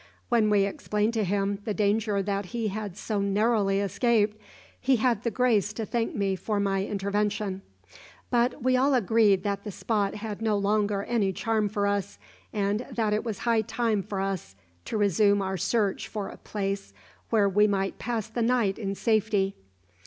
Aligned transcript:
When 0.29 0.49
we 0.49 0.63
explained 0.65 1.13
to 1.13 1.23
him 1.23 1.59
the 1.63 1.75
danger 1.75 2.23
that 2.23 2.45
he 2.47 2.69
had 2.69 2.97
so 2.97 3.21
narrowly 3.21 3.79
escaped, 3.79 4.41
he 4.79 4.95
had 4.95 5.21
the 5.21 5.29
grace 5.29 5.73
to 5.73 5.85
thank 5.85 6.15
me 6.15 6.35
for 6.35 6.59
my 6.59 6.83
intervention; 6.83 7.61
but 8.31 8.63
we 8.63 8.75
all 8.75 8.95
agreed 8.95 9.43
that 9.43 9.63
the 9.63 9.69
spot 9.69 10.15
had 10.15 10.41
no 10.41 10.57
longer 10.57 11.03
any 11.03 11.31
charm 11.31 11.69
for 11.69 11.85
us, 11.85 12.17
and 12.51 12.87
that 12.91 13.13
it 13.13 13.23
was 13.23 13.37
high 13.37 13.61
time 13.61 14.01
for 14.01 14.19
us 14.19 14.55
to 14.85 14.97
resume 14.97 15.39
our 15.39 15.55
search 15.55 16.07
for 16.07 16.29
a 16.29 16.37
place 16.37 16.95
where 17.29 17.47
we 17.47 17.67
might 17.67 17.99
pass 17.99 18.27
the 18.27 18.41
night 18.41 18.79
in 18.79 18.95
safety. 18.95 19.55